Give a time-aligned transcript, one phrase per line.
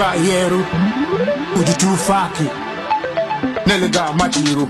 [0.00, 0.64] Patak Moga Yeru
[1.60, 2.44] Uji Tufaki
[3.66, 4.66] Neliga Matiru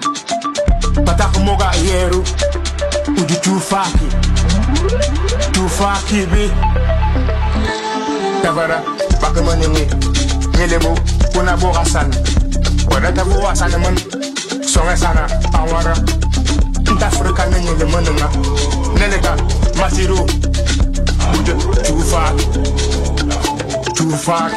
[1.07, 2.19] Patak Moga Yeru
[3.17, 4.07] Uji Tufaki
[5.53, 6.51] Tufaki bi
[8.43, 8.83] Tabara
[9.23, 9.87] Bakamanimi
[10.59, 10.99] Nilemu
[11.33, 12.11] Kuna Boga San
[12.91, 13.97] Wadata Boga San Man.
[14.67, 15.95] Songa Sana Awara
[16.93, 18.29] Nta Afrika Nile Manunga
[18.99, 19.37] Neliga
[19.79, 20.27] Matiru
[21.39, 21.53] Uji
[23.95, 24.50] Tufaki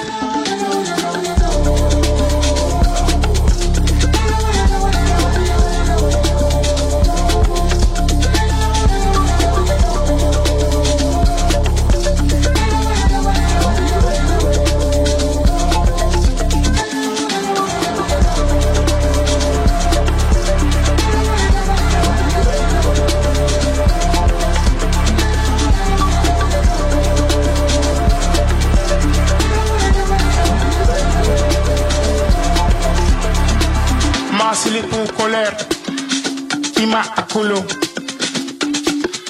[36.83, 37.63] Ima Akulu.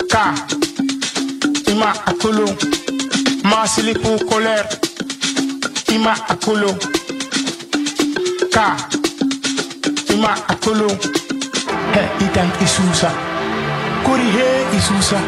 [0.09, 0.15] K
[1.71, 2.45] Ima Akulu.
[3.43, 4.67] Masili pour colère
[5.93, 6.73] Ima Akulu.
[8.53, 8.57] K
[10.13, 10.87] Ima Akulu.
[11.93, 13.09] He Itam Isusa.
[14.03, 14.47] Kuri he
[14.77, 15.19] Isusa.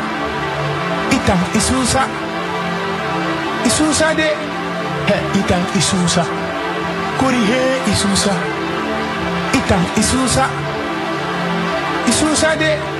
[1.11, 2.03] Itam Isusa.
[3.65, 4.29] Isusa de.
[5.09, 6.23] He Itam Isusa.
[7.19, 7.61] Kuri he
[7.91, 8.33] Isusa.
[9.53, 10.64] Itam Isusa
[12.15, 12.94] 稣山的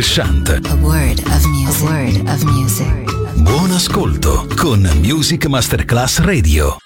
[0.00, 0.48] Cocktail Shant.
[0.48, 1.82] A word of music.
[1.82, 3.42] A word of music.
[3.42, 6.78] Buon ascolto con Music Masterclass Radio.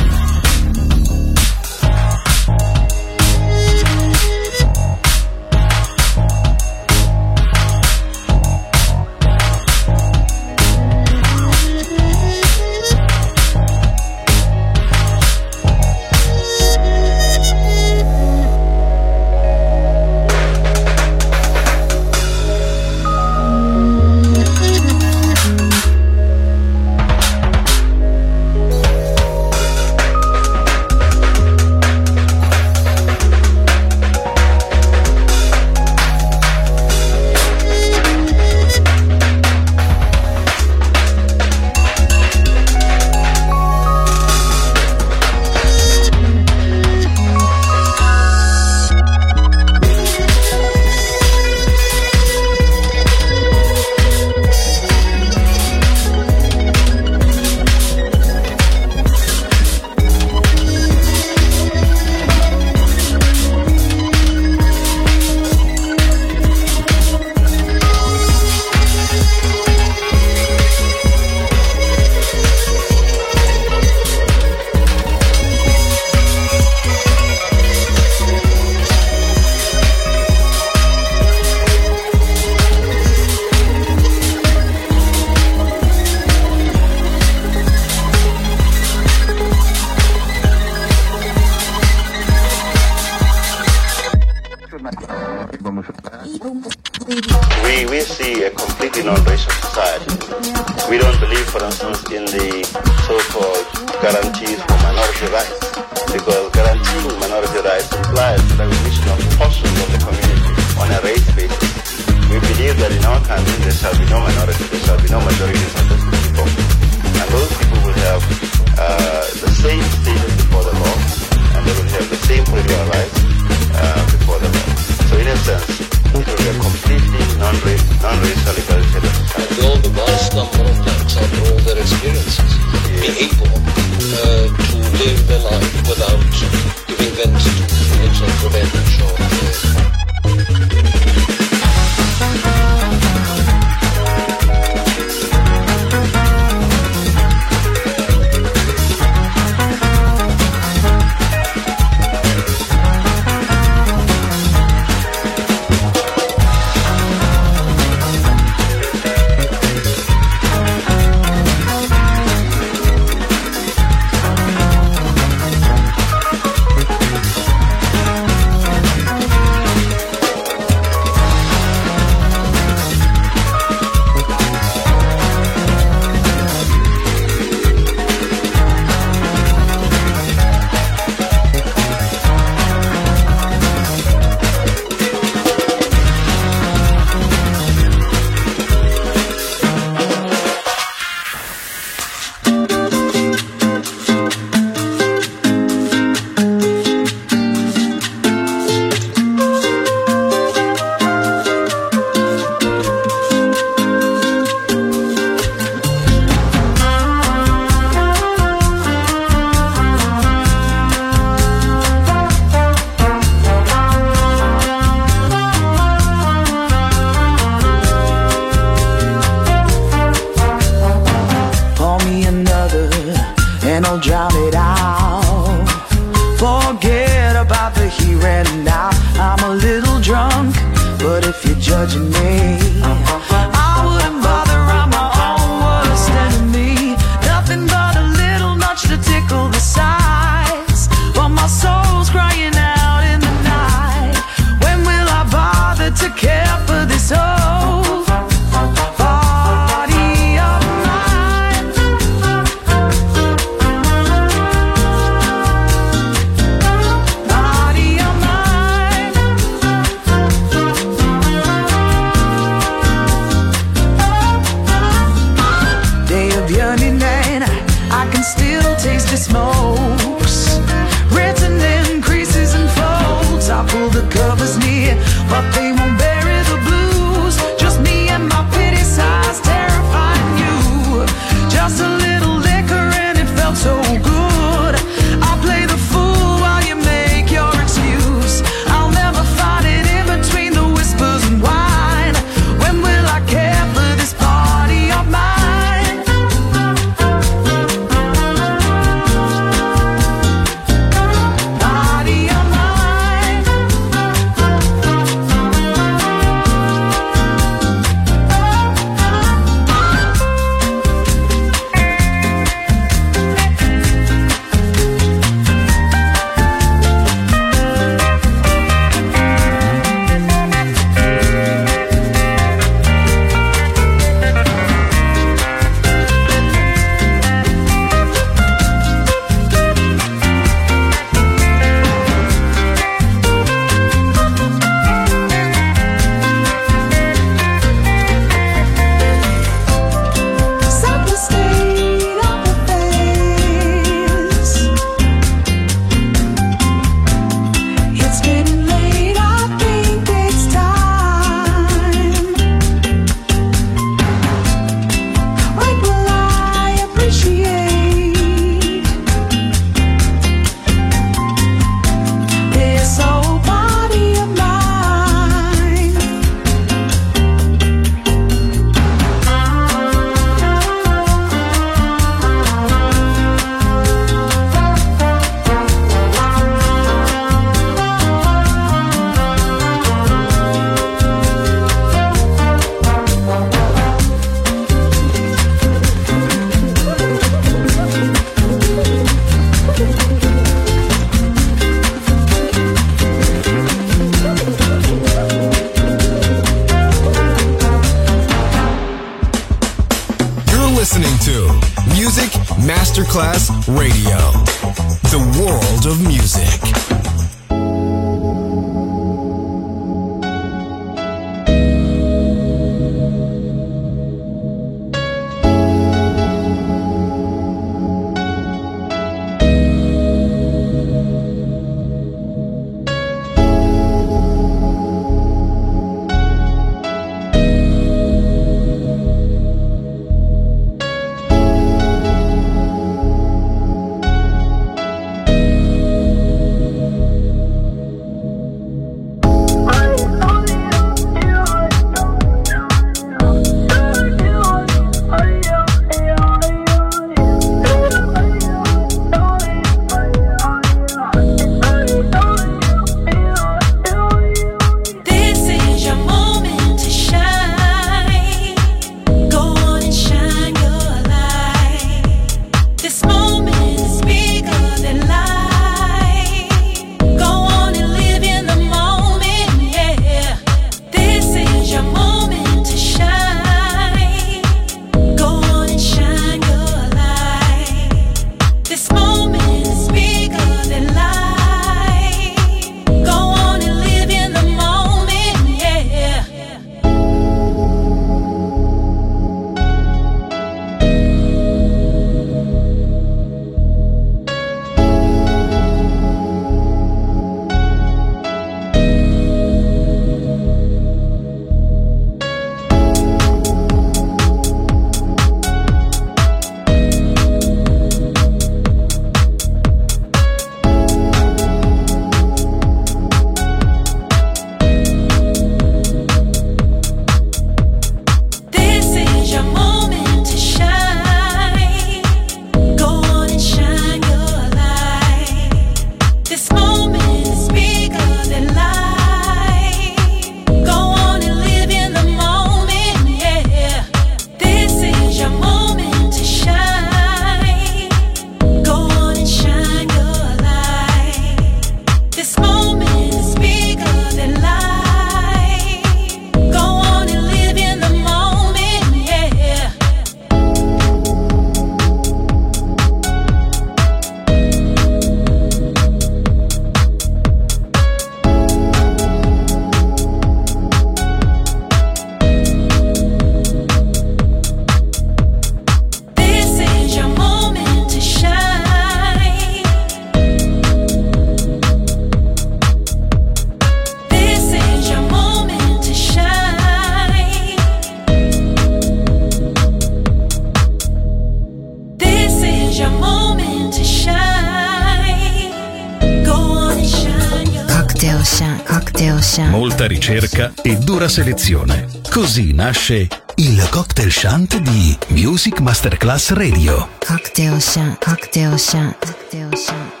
[588.41, 589.45] sha, cocktail sha.
[589.49, 591.87] Molta ricerca e dura selezione.
[592.09, 596.89] Così nasce il cocktail shant di Music Masterclass Radio.
[597.05, 600.00] Cocktail sha, cocktail sha, cocktail sha.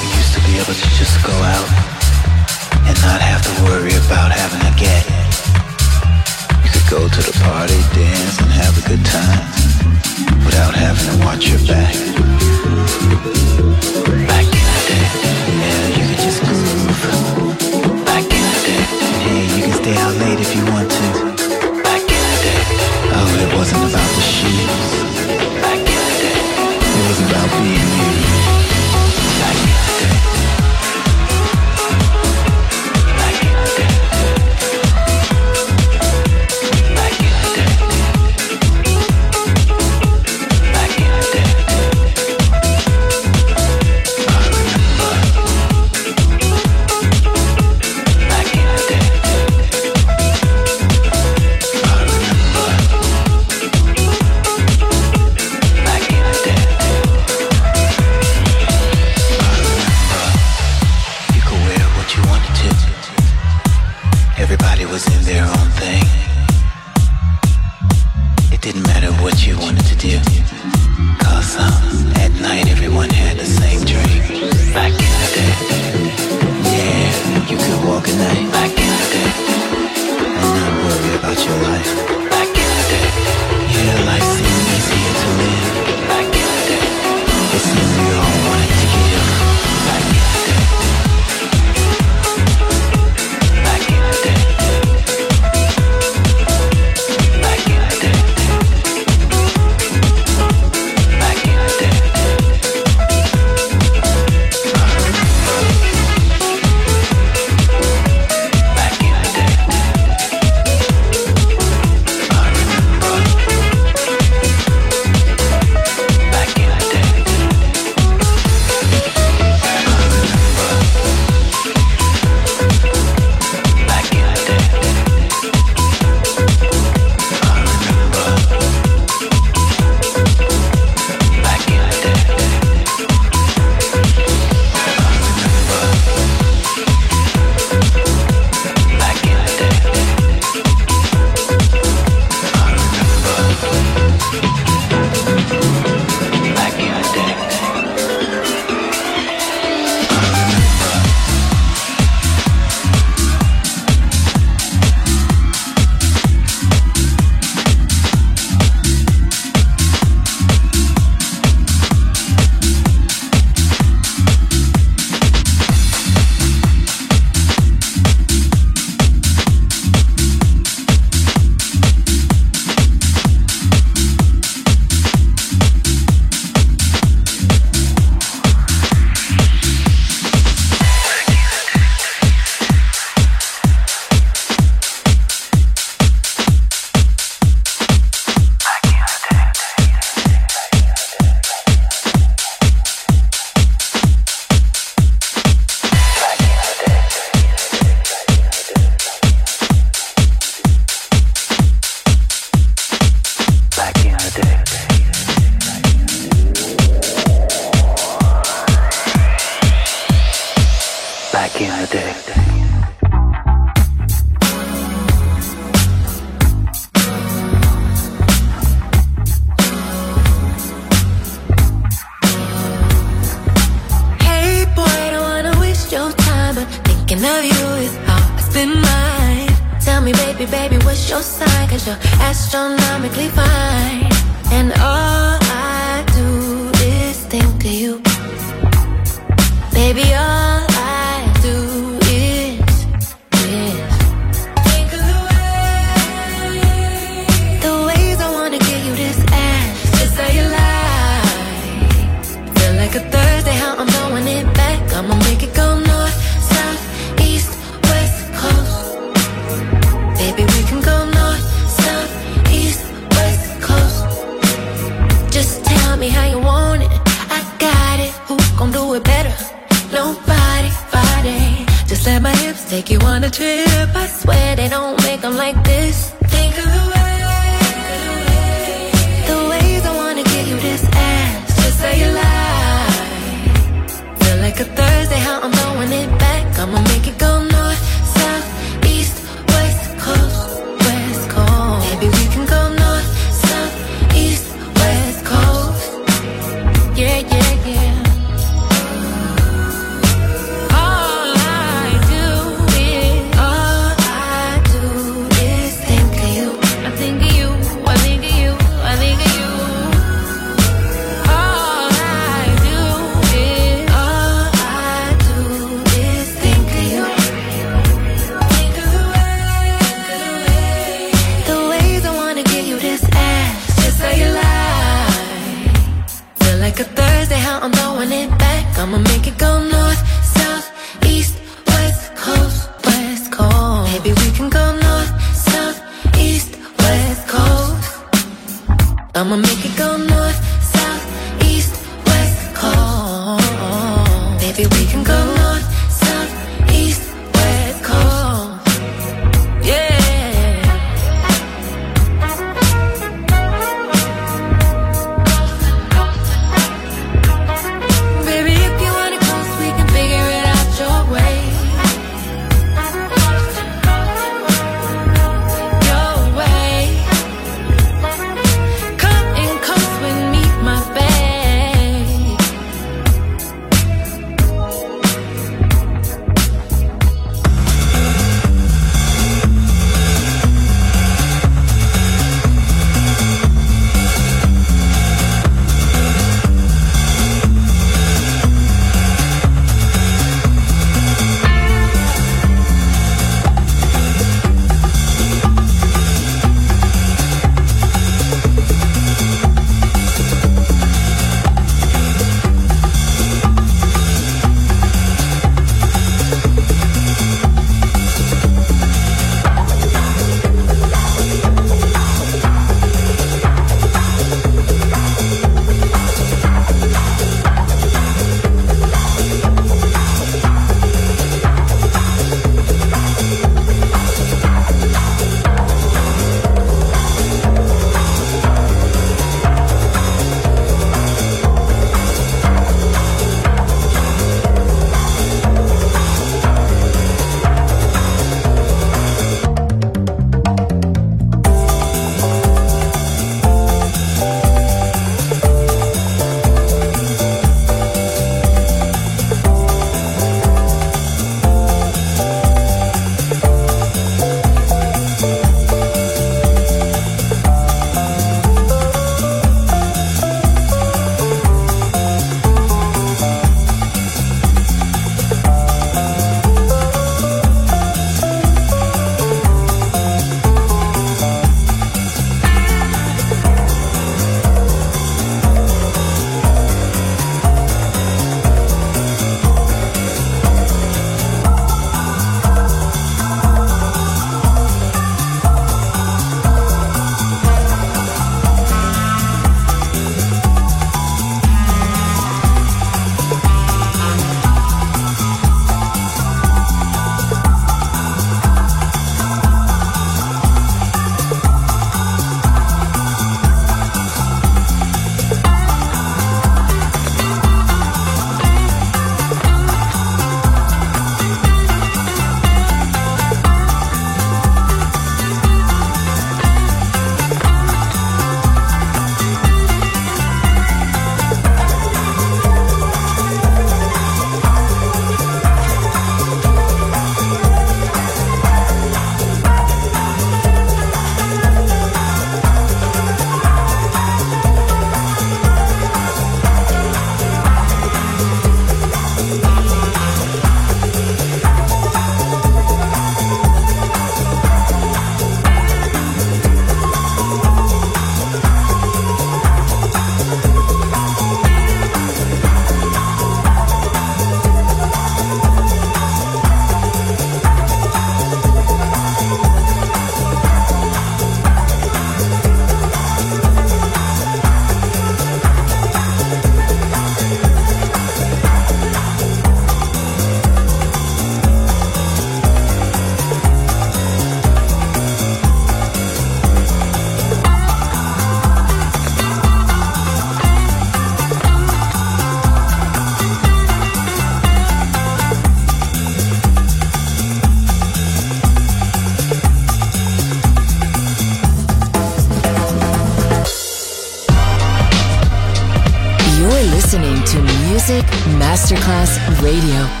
[598.61, 600.00] Masterclass Radio.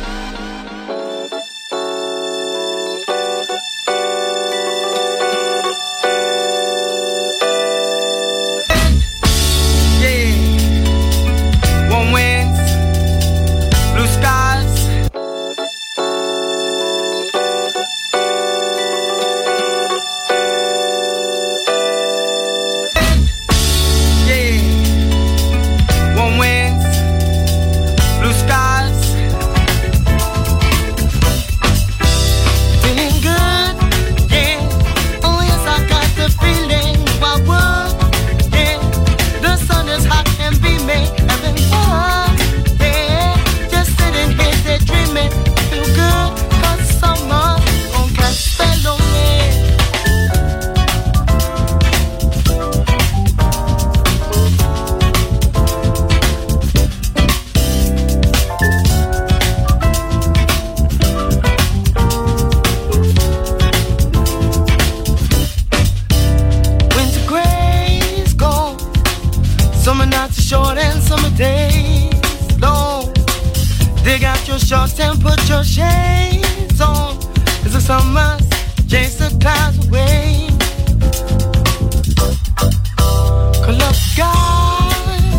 [74.03, 77.17] Dig out your shorts and put your shades on.
[77.65, 78.41] As the summer's
[78.87, 80.49] chase the clouds away.
[83.63, 85.31] Call up guys.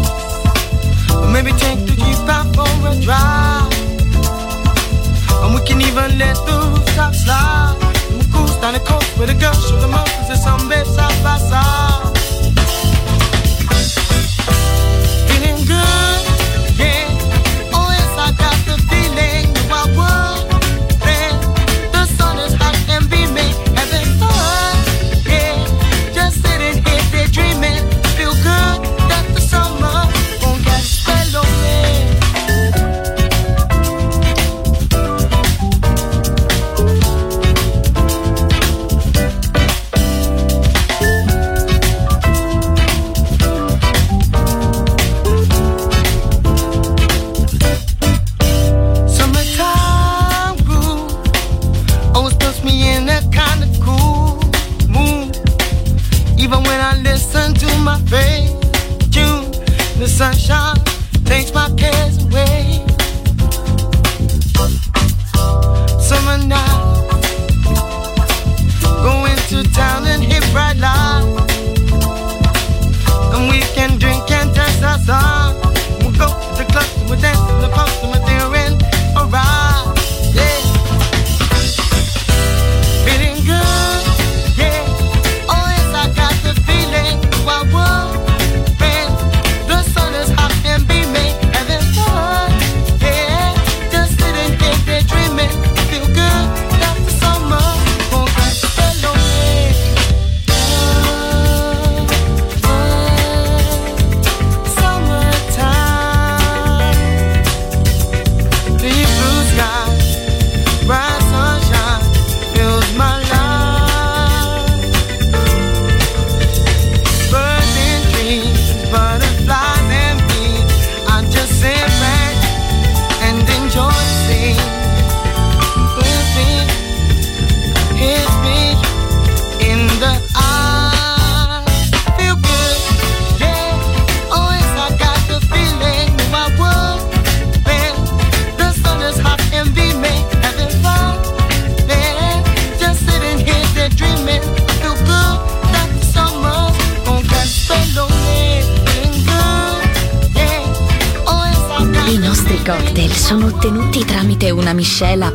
[1.33, 3.73] Maybe take the Jeep out for a drive.
[5.43, 7.77] And we can even let the rooftop slide.
[8.13, 11.23] We'll cruise down the coast with a girl, show them up as some babe side
[11.25, 12.12] by side.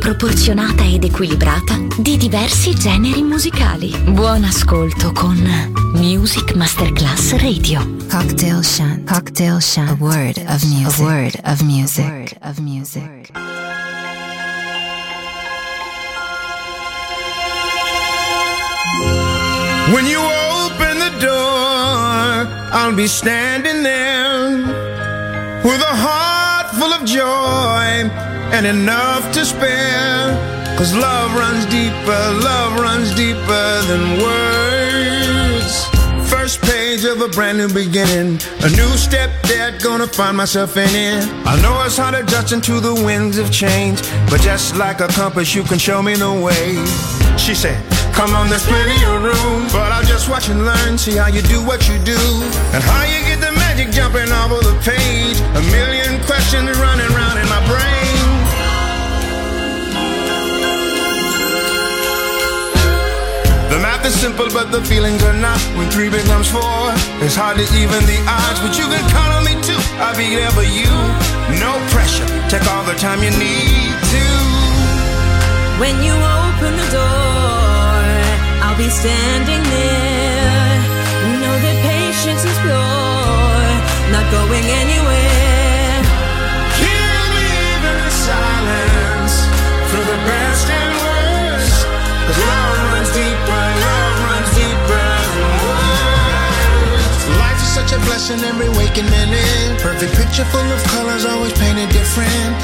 [0.07, 3.93] Proporzionata ed equilibrata di diversi generi musicali.
[4.03, 5.37] Buon ascolto con
[5.95, 7.85] Music Masterclass Radio.
[8.09, 9.05] Cocktail Shant.
[9.05, 9.89] Cocktail Shant.
[9.89, 11.01] A word of music.
[11.01, 12.05] A word of music.
[12.05, 13.31] A word of music.
[19.91, 24.63] When you open the door, I'll be standing there
[25.63, 30.57] with a heart full of joy and enough to spare.
[30.77, 35.87] Cause love runs deeper, love runs deeper than words.
[36.29, 40.89] First page of a brand new beginning, a new step that gonna find myself in
[40.89, 41.23] it.
[41.45, 45.55] I know it's hard adjusting to the winds of change, but just like a compass,
[45.55, 46.75] you can show me the way.
[47.37, 47.79] She said,
[48.13, 51.41] Come on, there's plenty of room, but I'll just watch and learn, see how you
[51.41, 52.19] do what you do,
[52.73, 55.37] and how you get the magic jumping off of the page.
[55.55, 58.26] A million questions running round in my brain.
[63.77, 65.61] The math is simple, but the feelings are not.
[65.77, 66.81] When three becomes four,
[67.21, 68.59] it's hard to even the odds.
[68.59, 69.77] But you can count on me too.
[70.01, 70.89] I'll be there for you.
[71.61, 72.25] No pressure.
[72.49, 74.25] Take all the time you need to.
[75.77, 78.01] When you open the door,
[78.65, 80.06] I'll be standing there.
[97.87, 99.79] Such a blessing every waking minute.
[99.79, 102.55] Perfect picture full of colors, always painted different.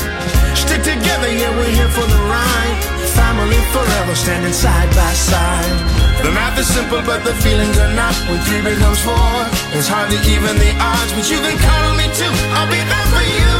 [0.55, 2.77] Stick together, yeah, we're here for the ride.
[3.15, 5.77] Family forever, standing side by side.
[6.23, 8.15] The math is simple, but the feelings are not.
[8.27, 9.35] When three becomes four,
[9.77, 11.11] it's hard to even the odds.
[11.13, 12.33] But you can count on me too.
[12.57, 13.53] I'll be there for you.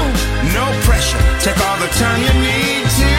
[0.52, 1.22] No pressure.
[1.40, 3.13] Take all the time you need to.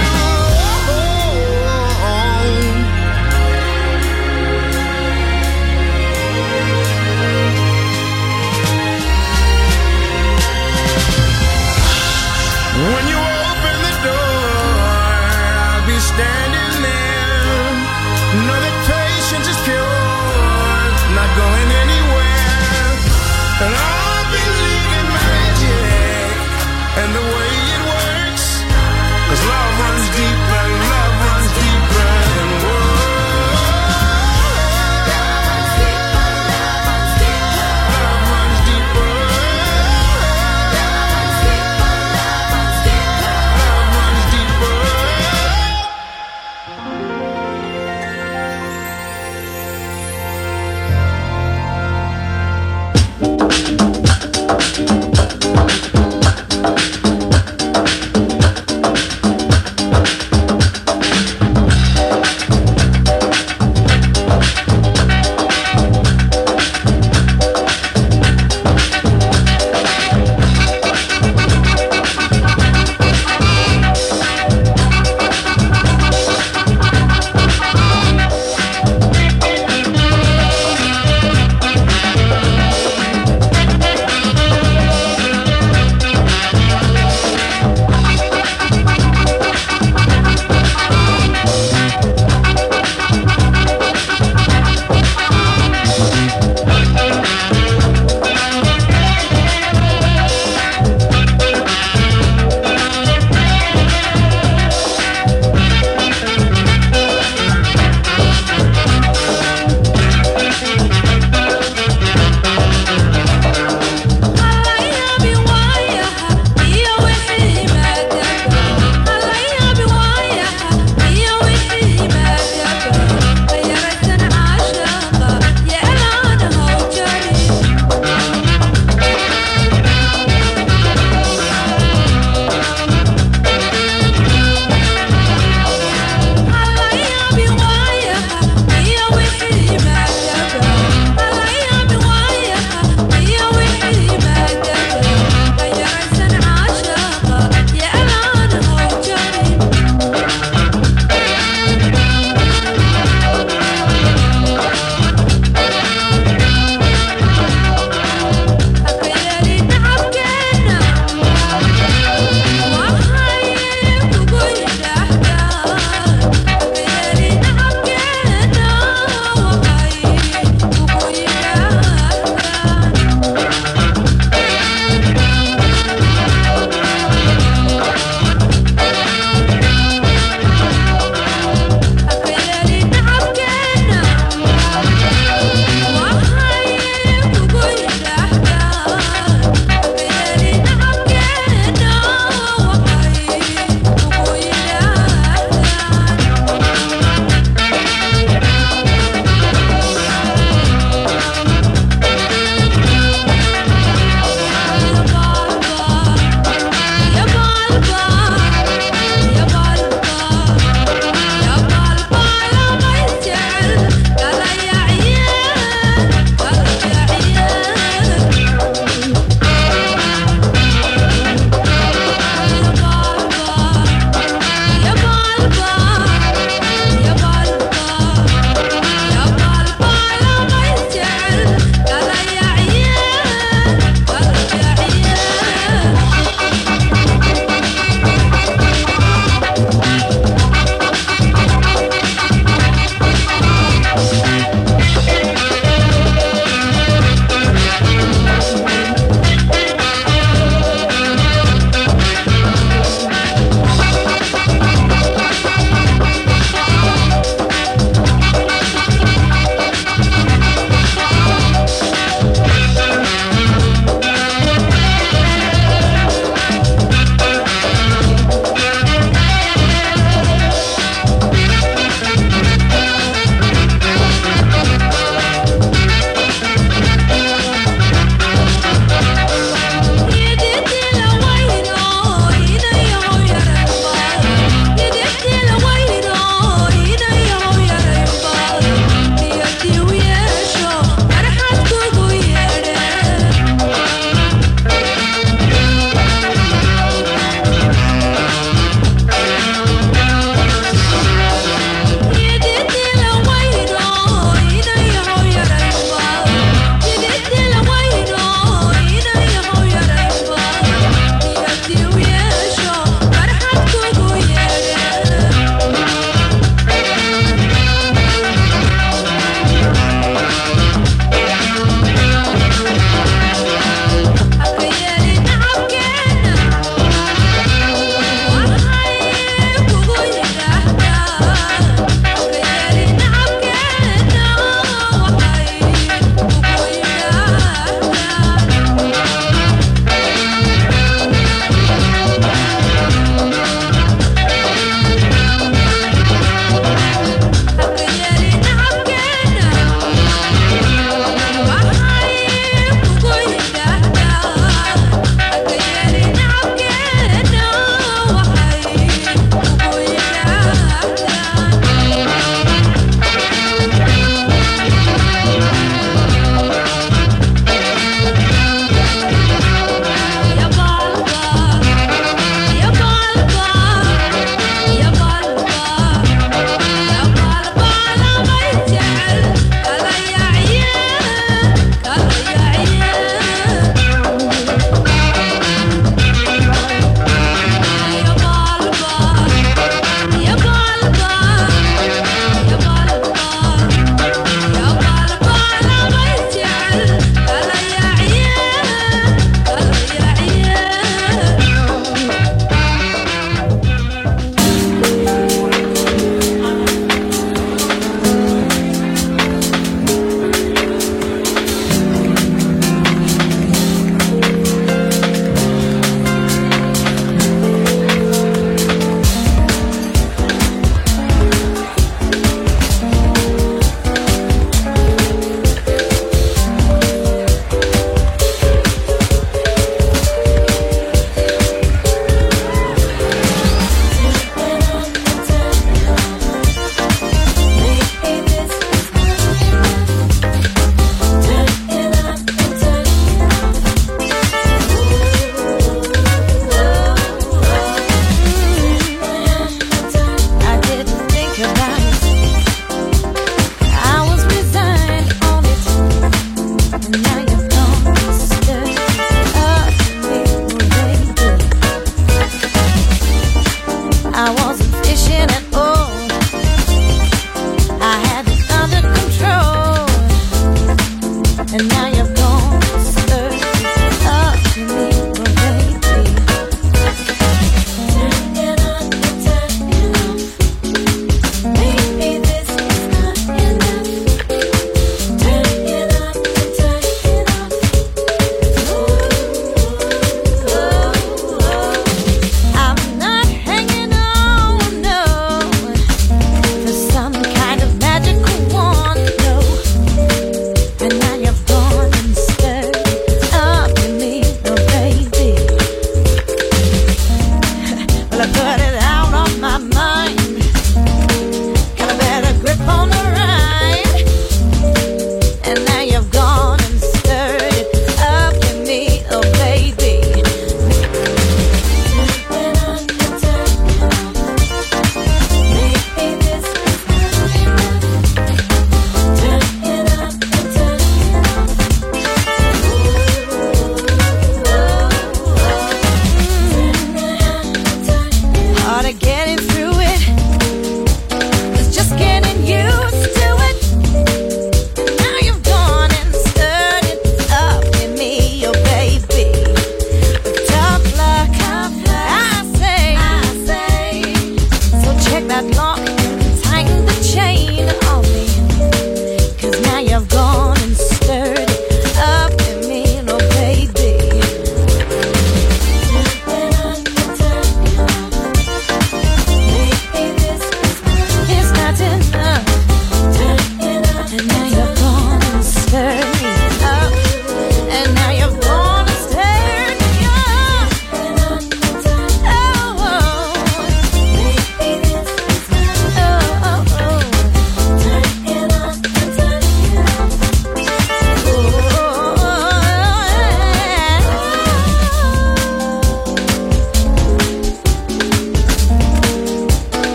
[464.17, 464.64] I was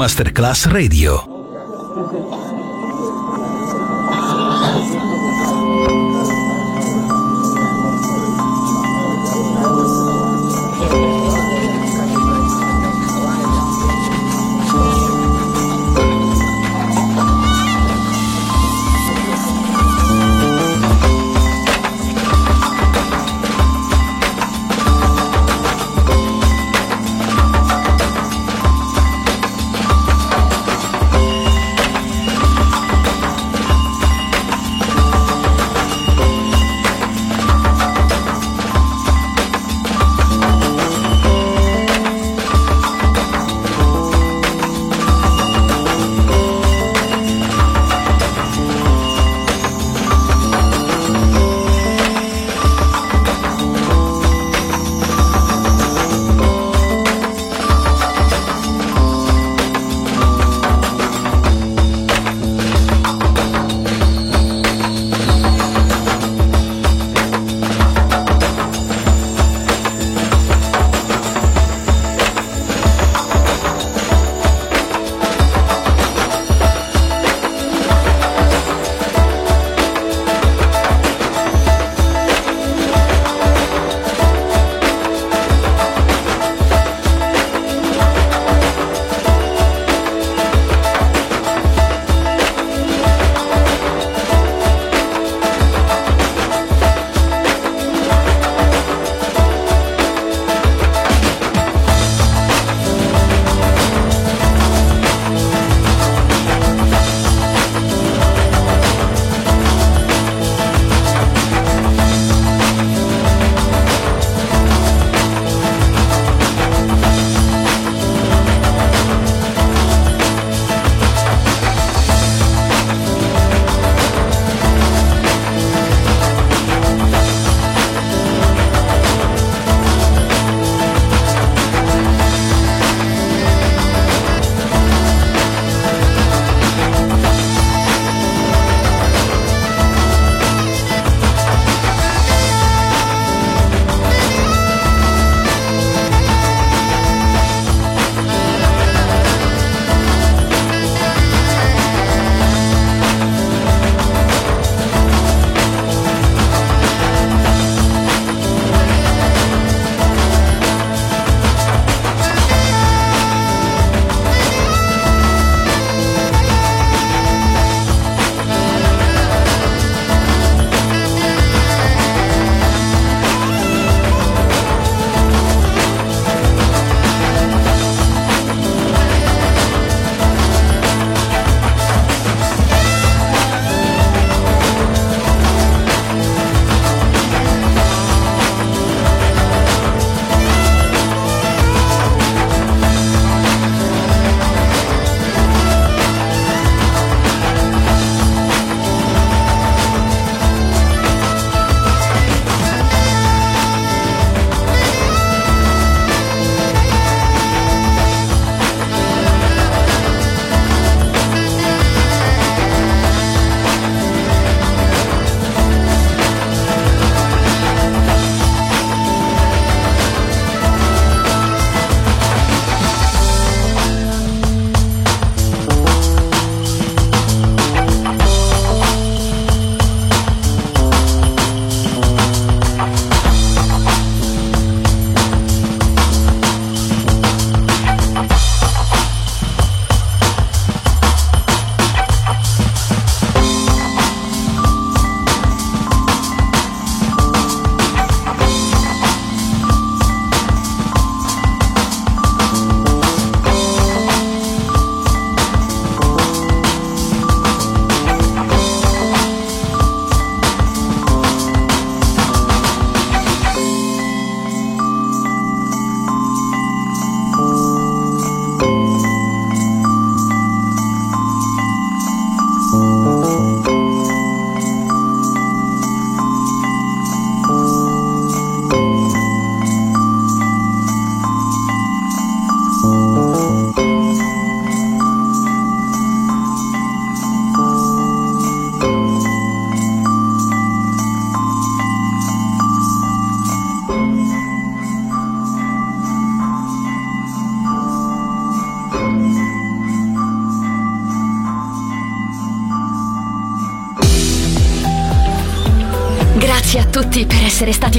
[0.00, 1.39] Masterclass Radio.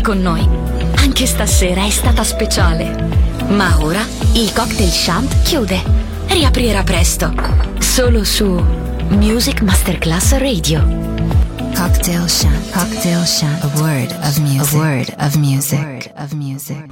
[0.02, 0.48] Stati con noi.
[0.96, 3.10] Anche stasera è stata speciale.
[3.50, 4.02] Ma ora
[4.34, 5.82] il cocktail shant chiude.
[6.28, 7.34] Riaprirà presto.
[7.80, 8.46] Solo su
[9.10, 11.10] Music Masterclass Radio.
[11.76, 12.72] Cocktail Shant.
[12.72, 13.64] Cocktail Shant.
[13.64, 14.74] A word of music.
[14.74, 16.12] A word of music.
[16.16, 16.86] of music.